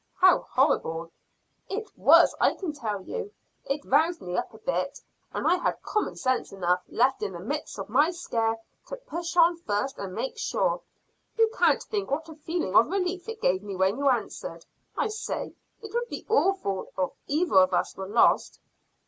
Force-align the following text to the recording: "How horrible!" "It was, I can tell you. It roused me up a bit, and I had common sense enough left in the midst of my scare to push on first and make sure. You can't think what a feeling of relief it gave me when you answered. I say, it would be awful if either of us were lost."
"How 0.15 0.39
horrible!" 0.49 1.11
"It 1.69 1.95
was, 1.95 2.33
I 2.41 2.55
can 2.55 2.73
tell 2.73 3.03
you. 3.03 3.31
It 3.65 3.85
roused 3.85 4.19
me 4.19 4.35
up 4.35 4.51
a 4.51 4.57
bit, 4.57 4.99
and 5.31 5.45
I 5.47 5.57
had 5.57 5.83
common 5.83 6.15
sense 6.15 6.51
enough 6.51 6.81
left 6.89 7.21
in 7.21 7.33
the 7.33 7.39
midst 7.39 7.77
of 7.77 7.87
my 7.87 8.09
scare 8.09 8.57
to 8.87 8.95
push 8.95 9.37
on 9.37 9.57
first 9.57 9.99
and 9.99 10.15
make 10.15 10.39
sure. 10.39 10.81
You 11.37 11.51
can't 11.53 11.83
think 11.83 12.09
what 12.09 12.29
a 12.29 12.33
feeling 12.33 12.75
of 12.75 12.87
relief 12.89 13.29
it 13.29 13.41
gave 13.41 13.61
me 13.61 13.75
when 13.75 13.99
you 13.99 14.09
answered. 14.09 14.65
I 14.97 15.07
say, 15.09 15.53
it 15.83 15.93
would 15.93 16.07
be 16.09 16.25
awful 16.27 16.91
if 16.97 17.11
either 17.27 17.57
of 17.59 17.71
us 17.71 17.95
were 17.95 18.07
lost." 18.07 18.59